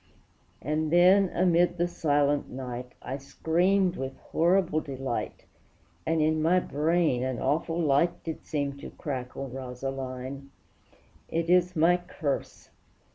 And 0.63 0.91
then, 0.91 1.29
amid 1.29 1.77
the 1.77 1.87
silent 1.87 2.49
night, 2.49 2.93
I 3.03 3.17
screamed 3.17 3.97
with 3.97 4.17
horrible 4.17 4.79
delight, 4.81 5.45
And 6.07 6.23
in 6.23 6.41
my 6.41 6.59
brain 6.59 7.21
an 7.21 7.37
awful 7.37 7.79
light 7.79 8.23
Did 8.23 8.43
seem 8.43 8.79
to 8.79 8.89
crackle, 8.89 9.47
Rosaline! 9.49 10.49
It 11.29 11.51
is 11.51 11.75
my 11.75 11.97
curse! 11.97 12.71